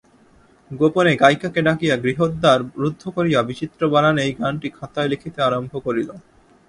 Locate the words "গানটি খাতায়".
4.39-5.09